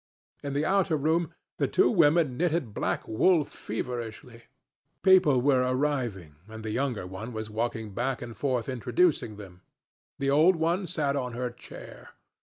In 0.41 0.53
the 0.53 0.65
outer 0.65 0.97
room 0.97 1.31
the 1.59 1.67
two 1.67 1.87
women 1.91 2.35
knitted 2.35 2.73
black 2.73 3.07
wool 3.07 3.45
feverishly. 3.45 4.45
People 5.03 5.39
were 5.43 5.61
arriving, 5.61 6.37
and 6.49 6.63
the 6.65 6.71
younger 6.71 7.05
one 7.05 7.33
was 7.33 7.51
walking 7.51 7.93
back 7.93 8.19
and 8.19 8.35
forth 8.35 8.67
introducing 8.67 9.35
them. 9.35 9.61
The 10.17 10.31
old 10.31 10.55
one 10.55 10.87
sat 10.87 11.15
on 11.15 11.33
her 11.33 11.51
chair. 11.51 12.15